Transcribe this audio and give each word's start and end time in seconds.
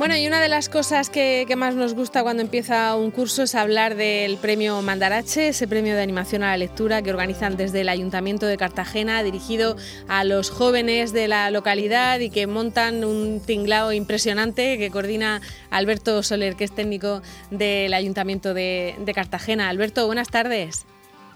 Bueno, 0.00 0.16
y 0.16 0.26
una 0.26 0.40
de 0.40 0.48
las 0.48 0.70
cosas 0.70 1.10
que, 1.10 1.46
más 1.58 1.74
nos 1.74 1.92
gusta 1.92 2.22
cuando 2.22 2.40
empieza 2.40 2.96
un 2.96 3.10
curso 3.10 3.42
es 3.42 3.54
hablar 3.54 3.96
del 3.96 4.38
premio 4.38 4.80
Mandarache, 4.80 5.48
ese 5.48 5.68
premio 5.68 5.94
de 5.94 6.00
animación 6.00 6.42
a 6.42 6.52
la 6.52 6.56
lectura 6.56 7.02
que 7.02 7.10
organizan 7.10 7.58
desde 7.58 7.82
el 7.82 7.90
Ayuntamiento 7.90 8.46
de 8.46 8.56
Cartagena, 8.56 9.22
dirigido 9.22 9.76
a 10.08 10.24
los 10.24 10.48
jóvenes 10.48 11.12
de 11.12 11.28
la 11.28 11.50
localidad 11.50 12.18
y 12.20 12.30
que 12.30 12.46
montan 12.46 13.04
un 13.04 13.42
tinglao 13.44 13.92
impresionante 13.92 14.78
que 14.78 14.90
coordina 14.90 15.42
Alberto 15.68 16.22
Soler, 16.22 16.56
que 16.56 16.64
es 16.64 16.74
técnico 16.74 17.20
del 17.50 17.92
Ayuntamiento 17.92 18.54
de 18.54 19.12
Cartagena. 19.14 19.68
Alberto, 19.68 20.06
buenas 20.06 20.30
tardes. 20.30 20.86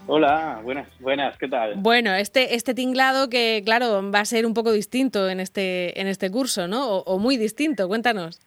Hola, 0.07 0.61
buenas, 0.63 0.87
buenas, 0.99 1.35
¿qué 1.39 1.47
tal? 1.47 1.75
Bueno, 1.77 2.13
este, 2.13 2.53
este 2.53 2.75
tinglado 2.75 3.27
que, 3.27 3.63
claro, 3.65 4.11
va 4.11 4.19
a 4.19 4.25
ser 4.25 4.45
un 4.45 4.53
poco 4.53 4.71
distinto 4.71 5.29
en 5.29 5.39
este, 5.39 5.99
en 5.99 6.05
este 6.05 6.29
curso, 6.29 6.67
¿no? 6.67 6.97
O, 6.97 7.17
muy 7.17 7.37
distinto, 7.37 7.87
cuéntanos. 7.87 8.39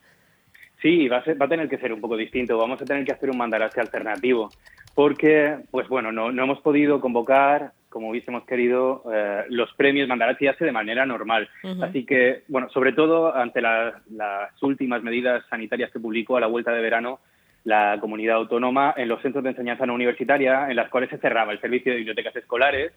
Sí, 0.80 1.08
va 1.08 1.18
a, 1.18 1.24
ser, 1.24 1.40
va 1.40 1.46
a 1.46 1.48
tener 1.48 1.68
que 1.68 1.78
ser 1.78 1.92
un 1.92 2.00
poco 2.00 2.16
distinto. 2.16 2.56
Vamos 2.56 2.80
a 2.80 2.84
tener 2.84 3.04
que 3.04 3.12
hacer 3.12 3.30
un 3.30 3.38
mandarache 3.38 3.80
alternativo, 3.80 4.50
porque, 4.94 5.56
pues 5.70 5.88
bueno, 5.88 6.12
no, 6.12 6.30
no 6.30 6.44
hemos 6.44 6.60
podido 6.60 7.00
convocar, 7.00 7.72
como 7.88 8.10
hubiésemos 8.10 8.44
querido, 8.44 9.02
eh, 9.12 9.44
los 9.48 9.72
premios 9.74 10.08
mandarache 10.08 10.54
de 10.60 10.72
manera 10.72 11.06
normal. 11.06 11.48
Así 11.82 12.04
que, 12.04 12.42
bueno, 12.48 12.68
sobre 12.70 12.92
todo 12.92 13.34
ante 13.34 13.60
las 13.60 14.62
últimas 14.62 15.02
medidas 15.02 15.44
sanitarias 15.48 15.90
que 15.90 16.00
publicó 16.00 16.36
a 16.36 16.40
la 16.40 16.46
vuelta 16.46 16.72
de 16.72 16.82
verano, 16.82 17.20
la 17.64 17.98
comunidad 18.00 18.36
autónoma 18.36 18.94
en 18.96 19.08
los 19.08 19.20
centros 19.20 19.44
de 19.44 19.50
enseñanza 19.50 19.84
no 19.84 19.94
universitaria, 19.94 20.70
en 20.70 20.76
las 20.76 20.90
cuales 20.90 21.10
se 21.10 21.18
cerraba 21.18 21.52
el 21.52 21.60
servicio 21.60 21.92
de 21.92 21.98
bibliotecas 21.98 22.36
escolares, 22.36 22.92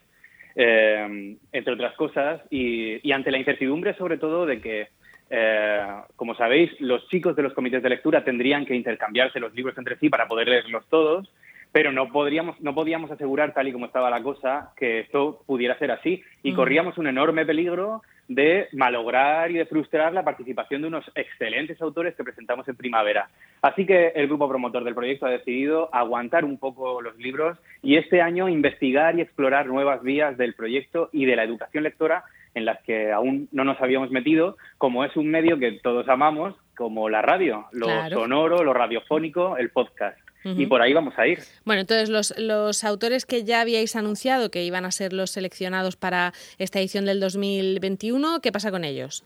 eh, 0.55 1.38
entre 1.52 1.73
otras 1.73 1.95
cosas, 1.95 2.41
y, 2.50 3.11
ante 3.11 3.31
la 3.31 3.38
incertidumbre 3.38 3.95
sobre 3.95 4.17
todo 4.17 4.45
de 4.45 4.61
que, 4.61 4.88
eh, 5.34 5.81
como 6.17 6.35
sabéis, 6.35 6.69
los 6.81 7.08
chicos 7.08 7.38
de 7.38 7.44
los 7.44 7.53
comités 7.53 7.81
de 7.81 7.88
lectura 7.88 8.22
tendrían 8.22 8.66
que 8.66 8.75
intercambiarse 8.75 9.39
los 9.39 9.53
libros 9.53 9.78
entre 9.78 9.97
sí 9.97 10.09
para 10.09 10.28
poder 10.28 10.50
leerlos 10.50 10.86
todos, 10.89 11.31
pero 11.72 11.94
no 11.94 12.11
podríamos 12.11 12.59
no 12.59 12.75
podíamos 12.75 13.09
asegurar 13.11 13.53
tal 13.53 13.69
y 13.69 13.72
como 13.72 13.86
estaba 13.86 14.09
la 14.09 14.22
cosa 14.22 14.73
que 14.75 15.00
esto 15.00 15.41
pudiera 15.45 15.80
ser 15.80 15.91
así 15.91 16.22
y 16.44 16.53
corríamos 16.53 16.97
un 16.97 17.08
enorme 17.08 17.45
peligro 17.45 18.02
de 18.28 18.67
malograr 18.73 19.52
y 19.52 19.56
de 19.56 19.66
frustrar 19.66 20.11
la 20.11 20.25
participación 20.25 20.81
de 20.81 20.89
unos 20.89 21.09
excelentes 21.16 21.81
autores 21.81 22.13
que 22.16 22.23
presentamos 22.23 22.67
en 22.67 22.75
primavera. 22.75 23.30
Así 23.61 23.86
que 23.86 24.09
el 24.09 24.28
grupo 24.28 24.50
promotor 24.50 24.84
del 24.84 24.95
proyecto 24.95 25.28
ha 25.28 25.31
decidido 25.31 25.94
aguantar 25.94 26.44
un 26.44 26.58
poco 26.58 27.02
los 27.02 27.17
libros 27.17 27.58
y 27.81 27.95
este 27.95 28.22
año 28.22 28.50
investigar 28.50 29.17
y 29.17 29.22
explorar 29.22 29.67
nuevas 29.67 30.03
vías 30.03 30.38
del 30.38 30.56
proyecto 30.56 31.09
y 31.13 31.25
de 31.25 31.38
la 31.38 31.44
educación 31.44 31.84
lectora 31.84 32.25
en 32.53 32.66
las 32.66 32.81
que 32.83 33.11
aún 33.11 33.47
no 33.52 33.63
nos 33.63 33.80
habíamos 33.81 34.11
metido, 34.11 34.57
como 34.77 35.03
es 35.05 35.16
un 35.16 35.30
medio 35.30 35.57
que 35.59 35.80
todos 35.83 36.07
amamos, 36.09 36.55
como 36.75 37.09
la 37.09 37.21
radio, 37.21 37.67
lo 37.71 37.88
sonoro, 38.09 38.63
lo 38.63 38.73
radiofónico, 38.73 39.57
el 39.57 39.69
podcast. 39.69 40.17
Y 40.44 40.66
por 40.66 40.81
ahí 40.81 40.91
vamos 40.91 41.13
a 41.17 41.27
ir. 41.27 41.39
Bueno, 41.66 41.81
entonces 41.81 42.09
los, 42.09 42.33
los 42.38 42.83
autores 42.83 43.27
que 43.27 43.44
ya 43.44 43.61
habíais 43.61 43.95
anunciado 43.95 44.49
que 44.49 44.63
iban 44.63 44.85
a 44.85 44.91
ser 44.91 45.13
los 45.13 45.29
seleccionados 45.29 45.97
para 45.97 46.33
esta 46.57 46.79
edición 46.79 47.05
del 47.05 47.19
2021, 47.19 48.41
¿qué 48.41 48.52
pasa 48.52 48.72
con 48.72 48.83
ellos? 48.83 49.23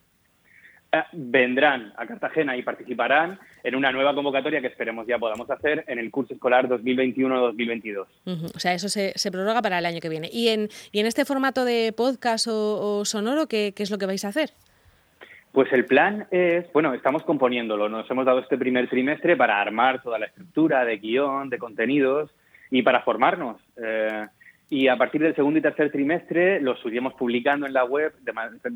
Vendrán 1.13 1.93
a 1.97 2.05
Cartagena 2.05 2.55
y 2.57 2.63
participarán 2.63 3.39
en 3.63 3.75
una 3.75 3.91
nueva 3.91 4.13
convocatoria 4.13 4.61
que 4.61 4.67
esperemos 4.67 5.07
ya 5.07 5.17
podamos 5.17 5.49
hacer 5.49 5.83
en 5.87 5.99
el 5.99 6.11
curso 6.11 6.33
escolar 6.33 6.67
2021-2022. 6.67 8.05
O 8.55 8.59
sea, 8.59 8.73
eso 8.73 8.89
se, 8.89 9.13
se, 9.15 9.31
prorroga 9.31 9.61
para 9.61 9.79
el 9.79 9.85
año 9.85 9.99
que 9.99 10.09
viene. 10.09 10.29
¿Y 10.31 10.49
en, 10.49 10.69
y 10.91 10.99
en 10.99 11.05
este 11.05 11.25
formato 11.25 11.65
de 11.65 11.93
podcast 11.95 12.47
o, 12.49 13.03
sonoro, 13.05 13.47
¿qué, 13.47 13.73
¿qué, 13.75 13.83
es 13.83 13.91
lo 13.91 13.97
que 13.97 14.05
vais 14.05 14.25
a 14.25 14.29
hacer? 14.29 14.52
Pues 15.52 15.71
el 15.71 15.85
plan 15.85 16.27
es, 16.31 16.71
bueno, 16.73 16.93
estamos 16.93 17.23
componiéndolo. 17.23 17.87
Nos 17.87 18.09
hemos 18.11 18.25
dado 18.25 18.39
este 18.39 18.57
primer 18.57 18.89
trimestre 18.89 19.37
para 19.37 19.61
armar 19.61 20.02
toda 20.02 20.19
la 20.19 20.25
estructura 20.25 20.83
de 20.83 20.97
guion, 20.97 21.49
de 21.49 21.58
contenidos 21.58 22.30
y 22.70 22.81
para 22.81 23.02
formarnos. 23.03 23.61
Eh, 23.77 24.27
y 24.70 24.87
a 24.87 24.98
partir 24.98 25.21
del 25.21 25.36
segundo 25.36 25.59
y 25.59 25.61
tercer 25.61 25.92
trimestre 25.92 26.59
los 26.59 26.80
subiremos 26.80 27.14
publicando 27.14 27.67
en 27.67 27.73
la 27.73 27.86
web 27.86 28.14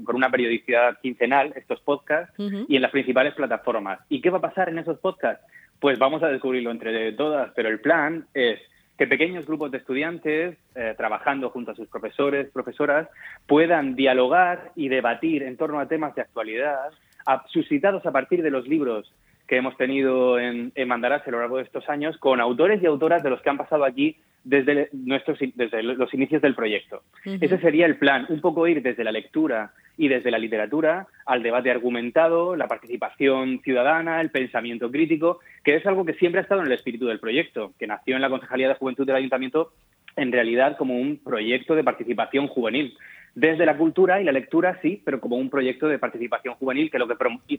con 0.03 0.15
una 0.15 0.29
periodicidad 0.29 0.97
quincenal, 1.01 1.53
estos 1.55 1.81
podcasts, 1.81 2.33
y 2.37 2.75
en 2.75 2.81
las 2.81 2.91
principales 2.91 3.33
plataformas. 3.33 3.99
¿Y 4.09 4.21
qué 4.21 4.29
va 4.29 4.37
a 4.37 4.41
pasar 4.41 4.69
en 4.69 4.79
esos 4.79 4.99
podcasts? 4.99 5.43
Pues 5.79 5.97
vamos 5.97 6.21
a 6.21 6.27
descubrirlo 6.27 6.71
entre 6.71 7.11
todas, 7.13 7.51
pero 7.55 7.69
el 7.69 7.79
plan 7.79 8.27
es 8.33 8.59
que 8.97 9.07
pequeños 9.07 9.45
grupos 9.45 9.71
de 9.71 9.77
estudiantes, 9.77 10.57
eh, 10.75 10.93
trabajando 10.97 11.49
junto 11.49 11.71
a 11.71 11.75
sus 11.75 11.87
profesores, 11.87 12.49
profesoras, 12.51 13.07
puedan 13.47 13.95
dialogar 13.95 14.71
y 14.75 14.89
debatir 14.89 15.41
en 15.43 15.55
torno 15.55 15.79
a 15.79 15.87
temas 15.87 16.13
de 16.15 16.21
actualidad 16.21 16.91
suscitados 17.47 18.05
a 18.05 18.11
partir 18.11 18.41
de 18.41 18.49
los 18.49 18.67
libros 18.67 19.13
que 19.47 19.57
hemos 19.57 19.77
tenido 19.77 20.39
en, 20.39 20.71
en 20.75 20.87
Mandarás 20.87 21.27
a 21.27 21.31
lo 21.31 21.39
largo 21.39 21.57
de 21.57 21.63
estos 21.63 21.87
años 21.87 22.17
con 22.17 22.41
autores 22.41 22.81
y 22.81 22.85
autoras 22.85 23.23
de 23.23 23.29
los 23.29 23.41
que 23.41 23.49
han 23.49 23.57
pasado 23.57 23.85
aquí 23.85 24.17
desde, 24.43 24.89
nuestros, 24.93 25.39
desde 25.55 25.83
los 25.83 26.13
inicios 26.13 26.41
del 26.41 26.55
proyecto. 26.55 27.03
Ese 27.23 27.59
sería 27.59 27.85
el 27.85 27.97
plan, 27.97 28.25
un 28.29 28.41
poco 28.41 28.67
ir 28.67 28.81
desde 28.81 29.03
la 29.03 29.11
lectura 29.11 29.73
y 29.97 30.07
desde 30.07 30.31
la 30.31 30.37
literatura 30.37 31.07
al 31.25 31.43
debate 31.43 31.69
argumentado, 31.69 32.55
la 32.55 32.67
participación 32.67 33.59
ciudadana, 33.61 34.21
el 34.21 34.31
pensamiento 34.31 34.89
crítico, 34.89 35.39
que 35.63 35.75
es 35.75 35.85
algo 35.85 36.05
que 36.05 36.13
siempre 36.13 36.39
ha 36.39 36.43
estado 36.43 36.61
en 36.61 36.67
el 36.67 36.73
espíritu 36.73 37.07
del 37.07 37.19
proyecto, 37.19 37.73
que 37.77 37.87
nació 37.87 38.15
en 38.15 38.21
la 38.21 38.29
Concejalía 38.29 38.69
de 38.69 38.75
Juventud 38.75 39.05
del 39.05 39.17
Ayuntamiento 39.17 39.73
en 40.15 40.31
realidad 40.31 40.77
como 40.77 40.95
un 40.95 41.17
proyecto 41.17 41.75
de 41.75 41.83
participación 41.83 42.47
juvenil. 42.47 42.97
Desde 43.35 43.65
la 43.65 43.77
cultura 43.77 44.21
y 44.21 44.23
la 44.23 44.31
lectura 44.31 44.79
sí, 44.81 45.01
pero 45.03 45.19
como 45.19 45.35
un 45.35 45.49
proyecto 45.49 45.87
de 45.87 45.99
participación 45.99 46.55
juvenil 46.55 46.89
que 46.89 46.99
lo 46.99 47.07
que 47.07 47.15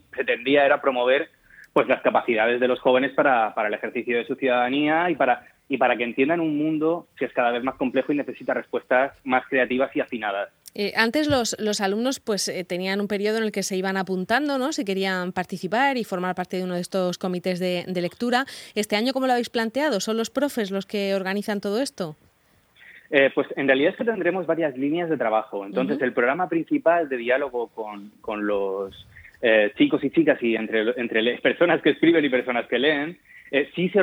pretendía 0.09 0.65
era 0.65 0.81
promover 0.81 1.29
pues 1.73 1.87
las 1.87 2.01
capacidades 2.01 2.59
de 2.59 2.67
los 2.67 2.79
jóvenes 2.79 3.11
para, 3.13 3.53
para 3.55 3.69
el 3.69 3.73
ejercicio 3.73 4.17
de 4.17 4.25
su 4.25 4.35
ciudadanía 4.35 5.09
y 5.09 5.15
para 5.15 5.45
y 5.71 5.77
para 5.77 5.95
que 5.95 6.03
entiendan 6.03 6.41
un 6.41 6.57
mundo 6.57 7.07
que 7.17 7.23
es 7.23 7.31
cada 7.31 7.49
vez 7.49 7.63
más 7.63 7.75
complejo 7.75 8.11
y 8.11 8.17
necesita 8.17 8.53
respuestas 8.53 9.13
más 9.23 9.47
creativas 9.47 9.89
y 9.95 10.01
afinadas. 10.01 10.49
Eh, 10.75 10.91
antes 10.97 11.29
los, 11.29 11.55
los, 11.61 11.79
alumnos 11.79 12.19
pues 12.19 12.49
eh, 12.49 12.65
tenían 12.65 12.99
un 12.99 13.07
periodo 13.07 13.37
en 13.37 13.45
el 13.45 13.53
que 13.53 13.63
se 13.63 13.77
iban 13.77 13.95
apuntando, 13.95 14.57
¿no? 14.57 14.73
Si 14.73 14.83
querían 14.83 15.31
participar 15.31 15.95
y 15.95 16.03
formar 16.03 16.35
parte 16.35 16.57
de 16.57 16.65
uno 16.65 16.75
de 16.75 16.81
estos 16.81 17.17
comités 17.17 17.61
de, 17.61 17.85
lectura. 18.01 18.43
Este 18.75 18.97
año, 18.97 19.13
¿cómo 19.13 19.27
lo 19.27 19.31
habéis 19.31 19.49
planteado? 19.49 20.01
¿Son 20.01 20.17
los 20.17 20.29
profes 20.29 20.71
los 20.71 20.85
que 20.85 21.15
organizan 21.15 21.61
todo 21.61 21.81
esto? 21.81 22.17
Eh, 23.09 23.29
pues 23.33 23.47
en 23.55 23.65
realidad 23.67 23.91
es 23.91 23.97
que 23.97 24.03
tendremos 24.03 24.45
varias 24.45 24.77
líneas 24.77 25.09
de 25.09 25.15
trabajo. 25.15 25.65
Entonces, 25.65 26.01
el 26.01 26.11
programa 26.11 26.49
principal 26.49 27.07
de 27.07 27.15
diálogo 27.15 27.67
con, 27.67 28.11
con 28.19 28.45
los 28.45 29.07
chicos 29.77 30.03
y 30.03 30.11
chicas 30.11 30.37
y 30.43 30.55
entre, 30.55 30.93
entre 30.97 31.37
personas 31.37 31.81
que 31.81 31.91
escriben 31.91 32.25
y 32.25 32.29
personas 32.29 32.67
que 32.67 32.77
leen 32.77 33.17
eh, 33.51 33.69
sí 33.75 33.89
se, 33.89 33.99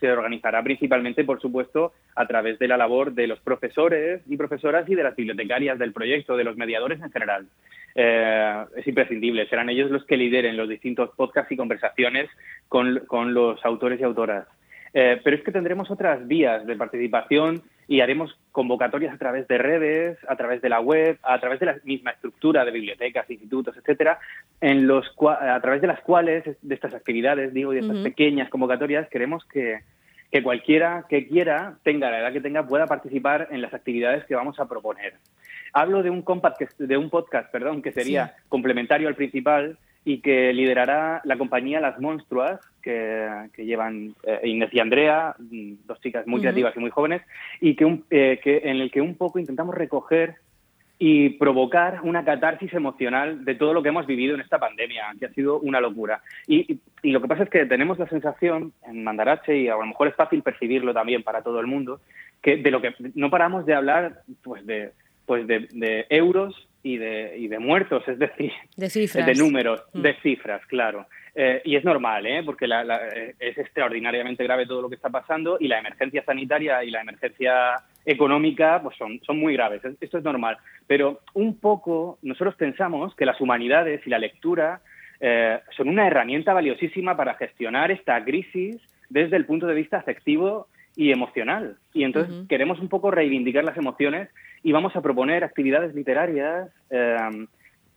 se, 0.00 0.10
organizará 0.12 0.62
principalmente, 0.62 1.24
por 1.24 1.40
supuesto, 1.40 1.92
a 2.16 2.26
través 2.26 2.58
de 2.58 2.66
la 2.66 2.76
labor 2.76 3.12
de 3.12 3.28
los 3.28 3.38
profesores 3.40 4.22
y 4.28 4.36
profesoras 4.36 4.88
y 4.88 4.96
de 4.96 5.04
las 5.04 5.14
bibliotecarias 5.14 5.78
del 5.78 5.92
proyecto, 5.92 6.36
de 6.36 6.42
los 6.42 6.56
mediadores 6.56 7.00
en 7.00 7.12
general. 7.12 7.46
Eh, 7.94 8.64
es 8.76 8.86
imprescindible, 8.86 9.48
serán 9.48 9.70
ellos 9.70 9.90
los 9.90 10.04
que 10.04 10.16
lideren 10.16 10.56
los 10.56 10.68
distintos 10.68 11.10
podcasts 11.16 11.52
y 11.52 11.56
conversaciones 11.56 12.28
con, 12.68 13.00
con 13.06 13.34
los 13.34 13.64
autores 13.64 14.00
y 14.00 14.04
autoras. 14.04 14.46
Eh, 14.92 15.20
pero 15.22 15.36
es 15.36 15.42
que 15.44 15.52
tendremos 15.52 15.90
otras 15.90 16.26
vías 16.26 16.66
de 16.66 16.74
participación 16.74 17.62
y 17.88 18.02
haremos 18.02 18.38
convocatorias 18.52 19.14
a 19.14 19.18
través 19.18 19.48
de 19.48 19.56
redes, 19.56 20.18
a 20.28 20.36
través 20.36 20.60
de 20.60 20.68
la 20.68 20.78
web, 20.78 21.18
a 21.22 21.40
través 21.40 21.58
de 21.58 21.66
la 21.66 21.76
misma 21.84 22.10
estructura 22.10 22.64
de 22.66 22.70
bibliotecas, 22.70 23.28
institutos, 23.30 23.74
etcétera, 23.78 24.18
en 24.60 24.86
los 24.86 25.06
a 25.26 25.58
través 25.60 25.80
de 25.80 25.86
las 25.86 26.00
cuales 26.00 26.44
de 26.60 26.74
estas 26.74 26.92
actividades, 26.92 27.54
digo, 27.54 27.72
y 27.72 27.76
de 27.76 27.80
estas 27.80 27.98
pequeñas 27.98 28.50
convocatorias 28.50 29.08
queremos 29.08 29.42
que, 29.46 29.80
que 30.30 30.42
cualquiera 30.42 31.06
que 31.08 31.26
quiera, 31.26 31.78
tenga 31.82 32.10
la 32.10 32.20
edad 32.20 32.32
que 32.32 32.42
tenga, 32.42 32.66
pueda 32.66 32.86
participar 32.86 33.48
en 33.50 33.62
las 33.62 33.72
actividades 33.72 34.26
que 34.26 34.34
vamos 34.34 34.60
a 34.60 34.68
proponer. 34.68 35.14
Hablo 35.72 36.02
de 36.02 36.10
un, 36.10 36.20
compact, 36.20 36.78
de 36.78 36.96
un 36.98 37.08
podcast 37.08 37.50
perdón, 37.50 37.80
que 37.80 37.92
sería 37.92 38.36
complementario 38.50 39.08
al 39.08 39.14
principal, 39.14 39.78
y 40.08 40.20
que 40.20 40.54
liderará 40.54 41.20
la 41.24 41.36
compañía 41.36 41.82
Las 41.82 42.00
Monstruas, 42.00 42.58
que, 42.82 43.50
llevan 43.58 44.14
eh, 44.22 44.40
Inés 44.44 44.70
y 44.72 44.80
Andrea, 44.80 45.34
mm, 45.38 45.72
dos 45.84 46.00
chicas 46.00 46.26
muy 46.26 46.40
creativas 46.40 46.74
y 46.74 46.80
muy 46.80 46.88
jóvenes, 46.88 47.20
y 47.60 47.76
que, 47.76 48.00
eh, 48.08 48.40
que, 48.42 48.62
en 48.64 48.80
el 48.80 48.90
que 48.90 49.02
un 49.02 49.16
poco 49.16 49.38
intentamos 49.38 49.74
recoger 49.74 50.36
y 50.98 51.28
provocar 51.30 52.00
una 52.04 52.24
catarsis 52.24 52.72
emocional 52.72 53.44
de 53.44 53.54
todo 53.54 53.74
lo 53.74 53.82
que 53.82 53.90
hemos 53.90 54.06
vivido 54.06 54.34
en 54.34 54.40
esta 54.40 54.58
pandemia, 54.58 55.14
que 55.20 55.26
ha 55.26 55.34
sido 55.34 55.60
una 55.60 55.78
locura. 55.78 56.22
Y, 56.46 56.80
y, 57.02 57.10
lo 57.10 57.20
que 57.20 57.28
pasa 57.28 57.42
es 57.42 57.50
que 57.50 57.66
tenemos 57.66 57.98
la 57.98 58.08
sensación 58.08 58.72
en 58.86 59.04
Mandarache, 59.04 59.58
y 59.58 59.68
a 59.68 59.76
lo 59.76 59.84
mejor 59.84 60.08
es 60.08 60.14
fácil 60.14 60.42
percibirlo 60.42 60.94
también 60.94 61.22
para 61.22 61.42
todo 61.42 61.60
el 61.60 61.66
mundo, 61.66 62.00
que 62.40 62.56
de 62.56 62.70
lo 62.70 62.80
que 62.80 62.94
no 63.14 63.28
paramos 63.28 63.66
de 63.66 63.74
hablar 63.74 64.22
pues 64.42 64.64
de, 64.64 64.92
pues 65.26 65.46
de, 65.46 65.68
de 65.70 66.06
euros 66.08 66.67
y 66.82 66.96
de, 66.96 67.36
y 67.36 67.48
de 67.48 67.58
muertos, 67.58 68.06
es 68.06 68.18
decir, 68.18 68.52
de, 68.76 68.88
cifras. 68.88 69.26
de 69.26 69.34
números, 69.34 69.82
mm. 69.92 70.00
de 70.02 70.14
cifras, 70.22 70.64
claro. 70.66 71.06
Eh, 71.34 71.62
y 71.64 71.76
es 71.76 71.84
normal, 71.84 72.26
¿eh? 72.26 72.42
porque 72.44 72.66
eh, 72.66 73.34
es 73.38 73.58
extraordinariamente 73.58 74.42
grave 74.42 74.66
todo 74.66 74.82
lo 74.82 74.88
que 74.88 74.96
está 74.96 75.08
pasando 75.08 75.56
y 75.60 75.68
la 75.68 75.78
emergencia 75.78 76.24
sanitaria 76.24 76.82
y 76.82 76.90
la 76.90 77.02
emergencia 77.02 77.74
económica 78.04 78.80
pues 78.82 78.96
son, 78.96 79.20
son 79.24 79.38
muy 79.38 79.52
graves. 79.54 79.82
Esto 80.00 80.18
es 80.18 80.24
normal. 80.24 80.58
Pero 80.86 81.20
un 81.34 81.60
poco 81.60 82.18
nosotros 82.22 82.56
pensamos 82.56 83.14
que 83.14 83.26
las 83.26 83.40
humanidades 83.40 84.04
y 84.04 84.10
la 84.10 84.18
lectura 84.18 84.80
eh, 85.20 85.60
son 85.76 85.88
una 85.88 86.06
herramienta 86.06 86.52
valiosísima 86.54 87.16
para 87.16 87.34
gestionar 87.34 87.90
esta 87.90 88.24
crisis 88.24 88.76
desde 89.08 89.36
el 89.36 89.46
punto 89.46 89.66
de 89.66 89.74
vista 89.74 89.98
afectivo 89.98 90.68
y 90.98 91.12
emocional. 91.12 91.76
Y 91.94 92.02
entonces 92.02 92.34
queremos 92.48 92.80
un 92.80 92.88
poco 92.88 93.12
reivindicar 93.12 93.62
las 93.62 93.76
emociones 93.76 94.28
y 94.64 94.72
vamos 94.72 94.96
a 94.96 95.00
proponer 95.00 95.44
actividades 95.44 95.94
literarias 95.94 96.70
eh, 96.90 97.46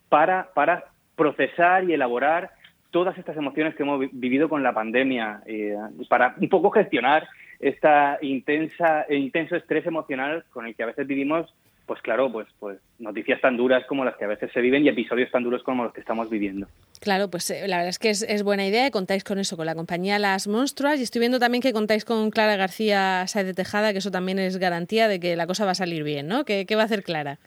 para, 0.07 0.51
para 0.53 0.86
procesar 1.15 1.83
y 1.89 1.94
elaborar 1.94 2.51
todas 2.92 3.18
estas 3.18 3.36
emociones 3.36 3.74
que 3.74 3.81
hemos 3.81 4.01
vivido 4.12 4.48
con 4.48 4.62
la 4.62 4.74
pandemia, 4.74 5.42
eh, 5.48 5.75
para 6.09 6.36
un 6.39 6.48
poco 6.48 6.69
gestionar 6.69 7.27
esta 7.59 8.19
intensa, 8.21 9.07
intenso 9.09 9.56
estrés 9.56 9.88
emocional 9.88 10.45
con 10.51 10.68
el 10.68 10.75
que 10.75 10.83
a 10.83 10.88
veces 10.88 11.07
vivimos 11.07 11.51
pues 11.92 12.02
claro, 12.04 12.32
pues, 12.32 12.48
pues 12.58 12.80
noticias 13.00 13.42
tan 13.42 13.58
duras 13.58 13.84
como 13.86 14.06
las 14.06 14.16
que 14.16 14.24
a 14.24 14.30
veces 14.30 14.50
se 14.54 14.62
viven 14.62 14.86
y 14.86 14.88
episodios 14.88 15.30
tan 15.30 15.44
duros 15.44 15.62
como 15.62 15.84
los 15.84 15.92
que 15.92 16.00
estamos 16.00 16.30
viviendo. 16.30 16.66
Claro, 17.02 17.30
pues 17.30 17.52
eh, 17.52 17.68
la 17.68 17.76
verdad 17.76 17.90
es 17.90 18.00
que 18.00 18.12
es, 18.12 18.44
buena 18.46 18.66
idea 18.66 18.88
y 18.88 18.92
contáis 18.92 19.26
con 19.26 19.40
eso, 19.40 19.58
con 19.58 19.66
la 19.66 19.76
compañía 19.76 20.18
Las 20.18 20.48
Monstruas 20.48 21.02
y 21.02 21.04
estoy 21.04 21.20
viendo 21.20 21.38
también 21.38 21.62
que 21.62 21.74
contáis 21.74 22.06
con 22.06 22.30
Clara 22.30 22.56
García 22.56 23.28
Saez 23.28 23.46
de 23.46 23.54
Tejada, 23.54 23.92
que 23.92 23.98
eso 23.98 24.10
también 24.10 24.40
es 24.40 24.58
garantía 24.58 25.10
de 25.10 25.20
que 25.20 25.36
la 25.36 25.48
cosa 25.48 25.66
va 25.66 25.72
a 25.72 25.76
salir 25.76 26.06
bien, 26.06 26.30
¿no? 26.30 26.46
¿Qué, 26.46 26.66
va 26.78 26.84
a 26.84 26.86
hacer 26.86 27.04
Clara? 27.04 27.40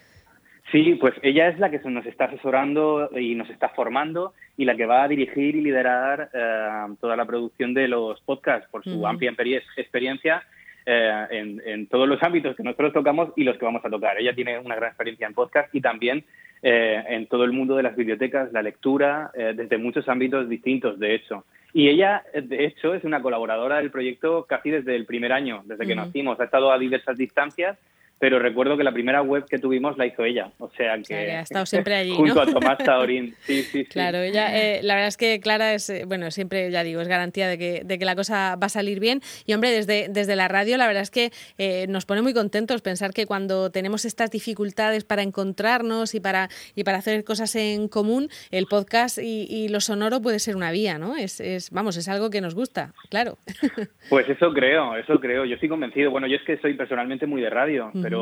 Sí, 0.70 0.94
pues 1.00 1.14
ella 1.22 1.48
es 1.48 1.58
la 1.58 1.70
que 1.70 1.78
nos 1.88 2.04
está 2.04 2.26
asesorando 2.26 3.08
y 3.18 3.34
nos 3.36 3.48
está 3.48 3.70
formando 3.70 4.34
y 4.58 4.66
la 4.66 4.76
que 4.76 4.84
va 4.84 5.04
a 5.04 5.08
dirigir 5.08 5.56
y 5.56 5.62
liderar 5.62 6.28
eh, 6.34 6.94
toda 7.00 7.16
la 7.16 7.24
producción 7.24 7.72
de 7.72 7.88
los 7.88 8.20
podcasts 8.20 8.68
por 8.70 8.84
su 8.84 9.06
amplia 9.06 9.32
experiencia 9.78 10.42
eh, 10.86 11.58
en, 11.64 11.86
todos 11.86 12.08
los 12.08 12.22
ámbitos 12.22 12.54
que 12.56 12.62
nosotros 12.62 12.92
tocamos 12.92 13.32
y 13.36 13.44
los 13.44 13.56
que 13.56 13.64
vamos 13.64 13.84
a 13.84 13.90
tocar. 13.90 14.18
Ella 14.18 14.34
tiene 14.34 14.58
una 14.58 14.76
gran 14.76 14.90
experiencia 14.90 15.26
en 15.26 15.34
podcast 15.34 15.74
y 15.74 15.80
también 15.80 16.24
eh, 16.62 17.02
en 17.08 17.26
todo 17.26 17.44
el 17.44 17.52
mundo 17.52 17.76
de 17.76 17.82
las 17.82 17.96
bibliotecas, 17.96 18.52
la 18.52 18.62
lectura, 18.62 19.30
eh, 19.34 19.54
desde 19.56 19.78
muchos 19.78 20.08
ámbitos 20.08 20.48
distintos, 20.48 20.98
de 20.98 21.14
hecho. 21.14 21.44
Y 21.72 21.88
ella, 21.88 22.22
de 22.32 22.66
hecho, 22.66 22.94
es 22.94 23.02
una 23.02 23.20
colaboradora 23.20 23.78
del 23.78 23.90
proyecto 23.90 24.44
casi 24.48 24.70
desde 24.70 24.94
el 24.94 25.06
primer 25.06 25.32
año, 25.32 25.62
desde 25.64 25.86
que 25.86 25.96
nacimos. 25.96 26.38
Ha 26.38 26.44
estado 26.44 26.70
a 26.70 26.78
diversas 26.78 27.16
distancias 27.18 27.76
pero 28.24 28.38
recuerdo 28.38 28.78
que 28.78 28.84
la 28.84 28.92
primera 28.92 29.20
web 29.20 29.44
que 29.44 29.58
tuvimos 29.58 29.98
la 29.98 30.06
hizo 30.06 30.24
ella, 30.24 30.50
o 30.56 30.70
sea 30.70 30.96
que, 31.06 31.32
ha 31.32 31.42
estado 31.42 31.66
siempre 31.66 31.94
allí, 31.94 32.12
junto 32.16 32.40
a 32.40 32.46
Tomás 32.46 32.78
Taurín, 32.78 33.34
sí, 33.40 33.62
sí, 33.64 33.80
sí. 33.80 33.84
Claro, 33.84 34.16
ella, 34.16 34.58
eh, 34.58 34.80
la 34.82 34.94
verdad 34.94 35.08
es 35.08 35.18
que 35.18 35.40
Clara 35.40 35.74
es, 35.74 35.90
eh, 35.90 36.04
bueno, 36.06 36.30
siempre 36.30 36.70
ya 36.70 36.82
digo, 36.84 37.02
es 37.02 37.08
garantía 37.08 37.48
de 37.48 37.58
que, 37.58 37.82
de 37.84 37.98
que 37.98 38.04
la 38.06 38.16
cosa 38.16 38.56
va 38.56 38.64
a 38.64 38.70
salir 38.70 38.98
bien 38.98 39.20
y 39.44 39.52
hombre, 39.52 39.72
desde, 39.72 40.06
desde 40.08 40.36
la 40.36 40.48
radio 40.48 40.78
la 40.78 40.86
verdad 40.86 41.02
es 41.02 41.10
que 41.10 41.32
eh, 41.58 41.84
nos 41.90 42.06
pone 42.06 42.22
muy 42.22 42.32
contentos 42.32 42.80
pensar 42.80 43.12
que 43.12 43.26
cuando 43.26 43.70
tenemos 43.70 44.06
estas 44.06 44.30
dificultades 44.30 45.04
para 45.04 45.20
encontrarnos 45.20 46.14
y 46.14 46.20
para, 46.20 46.48
y 46.74 46.84
para 46.84 46.96
hacer 46.96 47.24
cosas 47.24 47.54
en 47.56 47.88
común, 47.88 48.30
el 48.50 48.64
podcast 48.64 49.18
y, 49.18 49.46
y 49.50 49.68
lo 49.68 49.80
sonoro 49.80 50.22
puede 50.22 50.38
ser 50.38 50.56
una 50.56 50.72
vía, 50.72 50.96
¿no? 50.96 51.14
Es, 51.14 51.40
es, 51.40 51.70
vamos, 51.72 51.98
es 51.98 52.08
algo 52.08 52.30
que 52.30 52.40
nos 52.40 52.54
gusta, 52.54 52.94
claro. 53.10 53.36
Pues 54.08 54.28
eso 54.28 54.52
creo, 54.52 54.96
eso 54.96 55.18
creo, 55.18 55.44
yo 55.44 55.54
estoy 55.54 55.68
convencido, 55.68 56.10
bueno, 56.10 56.26
yo 56.26 56.36
es 56.36 56.42
que 56.42 56.58
soy 56.58 56.74
personalmente 56.74 57.26
muy 57.26 57.40
de 57.40 57.50
radio, 57.50 57.90
pero 58.02 58.13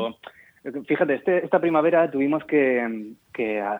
pero 0.63 0.81
fíjate, 0.85 1.15
este, 1.15 1.43
esta 1.43 1.59
primavera 1.59 2.09
tuvimos 2.09 2.45
que, 2.45 3.11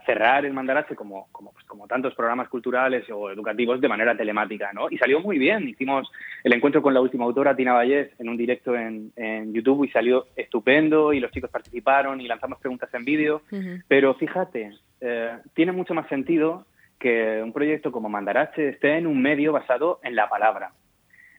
cerrar 0.06 0.46
el 0.46 0.54
Mandarache 0.54 0.96
como, 0.96 1.28
como, 1.32 1.54
pues, 1.54 1.66
como, 1.66 1.88
tantos 1.88 2.14
programas 2.14 2.50
culturales 2.50 3.10
o 3.10 3.30
educativos 3.30 3.80
de 3.80 3.88
manera 3.88 4.18
telemática, 4.18 4.72
¿no? 4.74 4.88
Y 4.90 4.98
salió 4.98 5.22
muy 5.22 5.38
bien. 5.38 5.70
Hicimos 5.70 6.12
el 6.44 6.54
encuentro 6.54 6.82
con 6.82 6.94
la 6.94 7.00
última 7.00 7.24
autora, 7.24 7.56
Tina 7.56 7.74
Vallés, 7.74 8.10
en 8.20 8.28
un 8.28 8.36
directo 8.36 8.76
en, 8.76 9.14
YouTube 9.54 9.86
y 9.86 9.92
salió 9.92 10.26
estupendo 10.36 11.14
y 11.14 11.22
los 11.22 11.32
chicos 11.32 11.50
participaron 11.50 12.20
y 12.20 12.28
lanzamos 12.28 12.60
preguntas 12.60 12.94
en 12.94 13.06
vídeo. 13.06 13.44
Pero 13.88 14.16
fíjate, 14.16 14.72
eh, 15.00 15.38
tiene 15.54 15.72
mucho 15.72 15.94
más 15.94 16.10
sentido 16.10 16.66
que 17.00 17.42
un 17.42 17.54
proyecto 17.54 17.92
como 17.92 18.10
Mandarache 18.10 18.70
esté 18.70 18.98
en 18.98 19.08
un 19.08 19.22
medio 19.22 19.54
basado 19.54 20.00
en 20.04 20.16
la 20.16 20.28
palabra. 20.28 20.72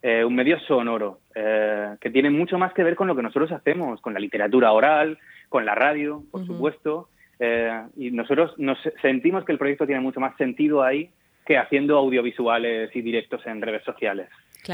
Eh, 0.07 0.23
un 0.23 0.35
medio 0.35 0.61
sonoro, 0.61 1.21
eh, 1.35 1.97
que 1.99 2.11
tiene 2.11 2.29
mucho 2.29 2.59
más 2.59 2.75
que 2.75 2.85
ver 2.85 2.95
con 2.95 3.09
lo 3.09 3.17
que 3.17 3.23
nosotros 3.23 3.51
hacemos, 3.53 4.03
con 4.03 4.13
la 4.13 4.21
literatura 4.21 4.71
oral, 4.71 5.17
con 5.49 5.65
la 5.65 5.75
radio, 5.75 6.23
por 6.31 6.45
supuesto. 6.45 7.09
Eh, 7.39 7.83
y 7.97 8.11
nosotros 8.11 8.53
nos 8.59 8.77
sentimos 9.01 9.47
que 9.47 9.53
el 9.53 9.59
proyecto 9.59 9.87
tiene 9.87 10.03
mucho 10.03 10.21
más 10.21 10.37
sentido 10.37 10.83
ahí 10.83 11.09
que 11.47 11.57
haciendo 11.57 11.97
audiovisuales 11.97 12.95
y 12.95 13.01
directos 13.01 13.47
en 13.47 13.63
redes 13.63 13.83
sociales. 13.83 14.29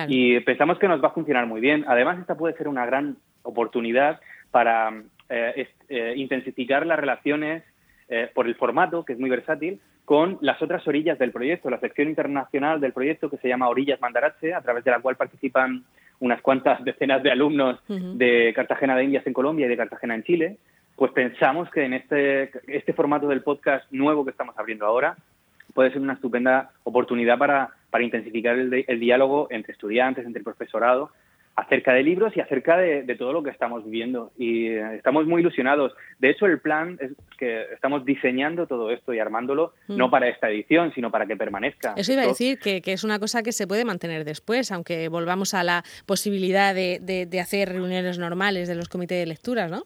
Y 0.08 0.40
pensamos 0.40 0.80
que 0.80 0.88
nos 0.88 1.00
va 1.00 1.08
a 1.08 1.12
funcionar 1.12 1.46
muy 1.46 1.60
bien. 1.60 1.84
Además, 1.86 2.18
esta 2.18 2.36
puede 2.36 2.56
ser 2.56 2.66
una 2.66 2.84
gran 2.84 3.16
oportunidad 3.44 4.18
para 4.50 4.92
intensificar 6.16 6.84
las 6.86 6.98
relaciones 6.98 7.62
por 8.34 8.48
el 8.48 8.56
formato, 8.56 9.04
que 9.04 9.12
es 9.12 9.20
muy 9.20 9.30
versátil, 9.30 9.80
con 10.10 10.38
las 10.40 10.60
otras 10.60 10.84
orillas 10.88 11.20
del 11.20 11.30
proyecto, 11.30 11.70
la 11.70 11.78
sección 11.78 12.08
internacional 12.08 12.80
del 12.80 12.92
proyecto 12.92 13.30
que 13.30 13.36
se 13.36 13.46
llama 13.46 13.68
Orillas 13.68 14.00
Mandarache, 14.00 14.52
a 14.52 14.60
través 14.60 14.82
de 14.82 14.90
la 14.90 14.98
cual 14.98 15.14
participan 15.14 15.84
unas 16.18 16.42
cuantas 16.42 16.82
decenas 16.84 17.22
de 17.22 17.30
alumnos 17.30 17.78
de 17.86 18.52
Cartagena 18.56 18.96
de 18.96 19.04
Indias 19.04 19.24
en 19.24 19.32
Colombia 19.32 19.66
y 19.66 19.68
de 19.68 19.76
Cartagena 19.76 20.16
en 20.16 20.24
Chile, 20.24 20.56
pues 20.96 21.12
pensamos 21.12 21.70
que 21.70 21.84
en 21.84 21.92
este, 21.92 22.50
este 22.66 22.92
formato 22.92 23.28
del 23.28 23.44
podcast 23.44 23.84
nuevo 23.92 24.24
que 24.24 24.32
estamos 24.32 24.58
abriendo 24.58 24.84
ahora 24.84 25.16
puede 25.74 25.92
ser 25.92 26.02
una 26.02 26.14
estupenda 26.14 26.72
oportunidad 26.82 27.38
para, 27.38 27.70
para 27.90 28.02
intensificar 28.02 28.58
el, 28.58 28.84
el 28.88 28.98
diálogo 28.98 29.46
entre 29.50 29.74
estudiantes, 29.74 30.26
entre 30.26 30.40
el 30.40 30.44
profesorado, 30.44 31.12
acerca 31.56 31.92
de 31.92 32.02
libros 32.02 32.36
y 32.36 32.40
acerca 32.40 32.76
de, 32.78 33.14
todo 33.16 33.32
lo 33.32 33.42
que 33.42 33.50
estamos 33.50 33.84
viviendo. 33.84 34.32
Y 34.38 34.68
eh, 34.68 34.96
estamos 34.96 35.26
muy 35.26 35.42
ilusionados. 35.42 35.92
De 36.18 36.30
hecho, 36.30 36.46
el 36.46 36.60
plan 36.60 36.96
es 37.00 37.12
que 37.38 37.64
estamos 37.72 38.04
diseñando 38.04 38.66
todo 38.66 38.90
esto 38.90 39.12
y 39.12 39.18
armándolo 39.18 39.74
mm. 39.88 39.96
no 39.96 40.10
para 40.10 40.28
esta 40.28 40.48
edición, 40.48 40.92
sino 40.94 41.10
para 41.10 41.26
que 41.26 41.36
permanezca. 41.36 41.94
Eso 41.96 42.12
iba 42.12 42.22
a 42.22 42.26
decir, 42.26 42.58
que, 42.58 42.80
es 42.84 43.04
una 43.04 43.18
cosa 43.18 43.42
que 43.42 43.52
se 43.52 43.66
puede 43.66 43.84
mantener 43.84 44.24
después, 44.24 44.72
aunque 44.72 45.08
volvamos 45.08 45.54
a 45.54 45.62
la 45.62 45.84
posibilidad 46.06 46.74
de, 46.74 46.98
de 47.00 47.40
hacer 47.40 47.68
reuniones 47.68 48.18
normales 48.18 48.68
de 48.68 48.74
los 48.74 48.88
comités 48.88 49.18
de 49.18 49.26
lecturas, 49.26 49.70
¿no? 49.70 49.84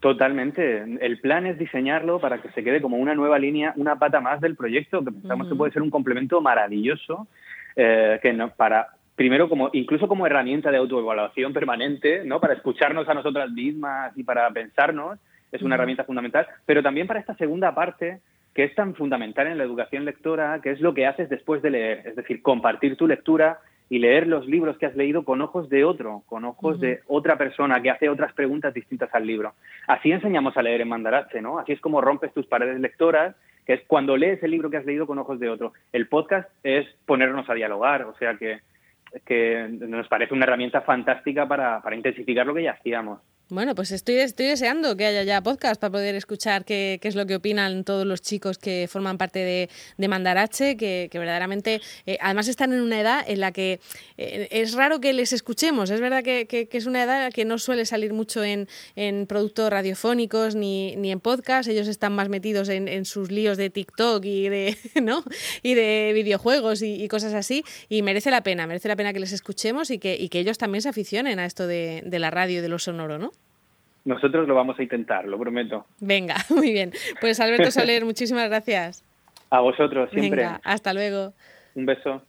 Totalmente. 0.00 0.84
El 1.00 1.18
plan 1.20 1.46
es 1.46 1.58
diseñarlo 1.58 2.20
para 2.20 2.40
que 2.40 2.50
se 2.50 2.62
quede 2.62 2.80
como 2.80 2.98
una 2.98 3.14
nueva 3.14 3.38
línea, 3.38 3.72
una 3.76 3.98
pata 3.98 4.20
más 4.20 4.40
del 4.40 4.54
proyecto, 4.54 5.04
que 5.04 5.10
pensamos 5.10 5.48
que 5.48 5.56
puede 5.56 5.72
ser 5.72 5.82
un 5.82 5.90
complemento 5.90 6.40
maravilloso 6.40 7.26
eh, 7.74 8.18
que 8.22 8.32
no, 8.32 8.50
para 8.50 8.88
primero 9.18 9.48
como 9.48 9.68
incluso 9.72 10.06
como 10.06 10.26
herramienta 10.26 10.70
de 10.70 10.76
autoevaluación 10.76 11.52
permanente, 11.52 12.22
¿no? 12.24 12.40
Para 12.40 12.54
escucharnos 12.54 13.08
a 13.08 13.14
nosotras 13.14 13.50
mismas 13.50 14.16
y 14.16 14.22
para 14.22 14.48
pensarnos, 14.50 15.18
es 15.50 15.60
una 15.60 15.74
herramienta 15.74 16.04
fundamental, 16.04 16.46
pero 16.64 16.84
también 16.84 17.08
para 17.08 17.18
esta 17.18 17.34
segunda 17.34 17.74
parte 17.74 18.20
que 18.54 18.62
es 18.62 18.74
tan 18.76 18.94
fundamental 18.94 19.48
en 19.48 19.58
la 19.58 19.64
educación 19.64 20.04
lectora, 20.04 20.60
que 20.62 20.70
es 20.70 20.80
lo 20.80 20.94
que 20.94 21.06
haces 21.06 21.28
después 21.28 21.62
de 21.62 21.70
leer, 21.70 22.02
es 22.06 22.14
decir, 22.14 22.42
compartir 22.42 22.96
tu 22.96 23.08
lectura 23.08 23.58
y 23.90 23.98
leer 23.98 24.28
los 24.28 24.46
libros 24.46 24.78
que 24.78 24.86
has 24.86 24.94
leído 24.94 25.24
con 25.24 25.40
ojos 25.42 25.68
de 25.68 25.84
otro, 25.84 26.22
con 26.26 26.44
ojos 26.44 26.78
de 26.78 27.00
otra 27.08 27.36
persona 27.36 27.82
que 27.82 27.90
hace 27.90 28.08
otras 28.08 28.32
preguntas 28.34 28.72
distintas 28.72 29.12
al 29.12 29.26
libro. 29.26 29.54
Así 29.88 30.12
enseñamos 30.12 30.56
a 30.56 30.62
leer 30.62 30.82
en 30.82 30.88
Mandarache, 30.90 31.42
¿no? 31.42 31.58
Así 31.58 31.72
es 31.72 31.80
como 31.80 32.00
rompes 32.00 32.32
tus 32.32 32.46
paredes 32.46 32.78
lectoras, 32.78 33.34
que 33.66 33.74
es 33.74 33.80
cuando 33.88 34.16
lees 34.16 34.40
el 34.44 34.52
libro 34.52 34.70
que 34.70 34.76
has 34.76 34.86
leído 34.86 35.08
con 35.08 35.18
ojos 35.18 35.40
de 35.40 35.50
otro. 35.50 35.72
El 35.92 36.06
podcast 36.06 36.48
es 36.62 36.86
ponernos 37.04 37.50
a 37.50 37.54
dialogar, 37.54 38.02
o 38.04 38.14
sea 38.18 38.36
que 38.36 38.60
que 39.24 39.68
nos 39.68 40.08
parece 40.08 40.34
una 40.34 40.44
herramienta 40.44 40.82
fantástica 40.82 41.46
para, 41.46 41.80
para 41.80 41.96
intensificar 41.96 42.46
lo 42.46 42.54
que 42.54 42.64
ya 42.64 42.72
hacíamos. 42.72 43.20
Bueno, 43.50 43.74
pues 43.74 43.92
estoy, 43.92 44.16
estoy 44.16 44.44
deseando 44.44 44.94
que 44.94 45.06
haya 45.06 45.22
ya 45.22 45.40
podcast 45.40 45.80
para 45.80 45.90
poder 45.90 46.14
escuchar 46.14 46.66
qué, 46.66 46.98
qué 47.00 47.08
es 47.08 47.14
lo 47.14 47.24
que 47.24 47.34
opinan 47.34 47.82
todos 47.82 48.04
los 48.04 48.20
chicos 48.20 48.58
que 48.58 48.86
forman 48.90 49.16
parte 49.16 49.38
de, 49.38 49.70
de 49.96 50.06
Mandarache, 50.06 50.76
que, 50.76 51.08
que 51.10 51.18
verdaderamente, 51.18 51.80
eh, 52.04 52.18
además 52.20 52.48
están 52.48 52.74
en 52.74 52.82
una 52.82 53.00
edad 53.00 53.24
en 53.26 53.40
la 53.40 53.52
que 53.52 53.80
eh, 54.18 54.48
es 54.50 54.74
raro 54.74 55.00
que 55.00 55.14
les 55.14 55.32
escuchemos. 55.32 55.88
Es 55.88 56.02
verdad 56.02 56.22
que, 56.22 56.46
que, 56.46 56.68
es 56.70 56.84
una 56.84 57.02
edad 57.02 57.32
que 57.32 57.46
no 57.46 57.58
suele 57.58 57.86
salir 57.86 58.12
mucho 58.12 58.44
en, 58.44 58.68
en 58.96 59.26
productos 59.26 59.70
radiofónicos 59.70 60.54
ni, 60.54 60.94
ni, 60.96 61.10
en 61.10 61.20
podcast. 61.20 61.70
Ellos 61.70 61.88
están 61.88 62.12
más 62.12 62.28
metidos 62.28 62.68
en, 62.68 62.86
en, 62.86 63.06
sus 63.06 63.30
líos 63.30 63.56
de 63.56 63.70
TikTok 63.70 64.26
y 64.26 64.50
de, 64.50 64.76
¿no? 65.02 65.24
y 65.62 65.72
de 65.72 66.12
videojuegos 66.14 66.82
y, 66.82 67.08
cosas 67.08 67.32
así. 67.32 67.64
Y 67.88 68.02
merece 68.02 68.30
la 68.30 68.42
pena, 68.42 68.66
merece 68.66 68.88
la 68.88 68.96
pena 68.96 69.14
que 69.14 69.20
les 69.20 69.32
escuchemos 69.32 69.90
y 69.90 69.98
que, 69.98 70.18
y 70.20 70.28
que 70.28 70.38
ellos 70.38 70.58
también 70.58 70.82
se 70.82 70.90
aficionen 70.90 71.38
a 71.38 71.46
esto 71.46 71.66
de, 71.66 72.02
de 72.04 72.18
la 72.18 72.30
radio 72.30 72.58
y 72.58 72.60
de 72.60 72.68
lo 72.68 72.78
sonoro, 72.78 73.16
¿no? 73.18 73.32
Nosotros 74.08 74.48
lo 74.48 74.54
vamos 74.54 74.78
a 74.78 74.82
intentar, 74.82 75.26
lo 75.26 75.38
prometo. 75.38 75.84
Venga, 76.00 76.36
muy 76.48 76.72
bien. 76.72 76.92
Pues 77.20 77.40
Alberto 77.40 77.70
Soler, 77.70 78.06
muchísimas 78.06 78.48
gracias. 78.48 79.04
A 79.50 79.60
vosotros, 79.60 80.08
siempre. 80.10 80.44
Venga, 80.44 80.62
hasta 80.64 80.94
luego. 80.94 81.34
Un 81.74 81.84
beso. 81.84 82.22